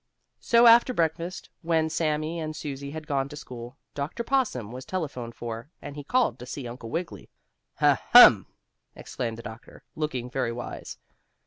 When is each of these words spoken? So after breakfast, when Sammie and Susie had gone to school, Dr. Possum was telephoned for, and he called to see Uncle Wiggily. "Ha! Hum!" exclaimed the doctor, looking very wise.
So 0.39 0.65
after 0.65 0.95
breakfast, 0.95 1.51
when 1.61 1.87
Sammie 1.87 2.39
and 2.39 2.55
Susie 2.55 2.89
had 2.89 3.05
gone 3.05 3.29
to 3.29 3.35
school, 3.35 3.77
Dr. 3.93 4.23
Possum 4.23 4.71
was 4.71 4.83
telephoned 4.83 5.35
for, 5.35 5.69
and 5.79 5.95
he 5.95 6.03
called 6.03 6.39
to 6.39 6.47
see 6.47 6.67
Uncle 6.67 6.89
Wiggily. 6.89 7.29
"Ha! 7.75 8.01
Hum!" 8.13 8.47
exclaimed 8.95 9.37
the 9.37 9.43
doctor, 9.43 9.83
looking 9.95 10.27
very 10.27 10.51
wise. 10.51 10.97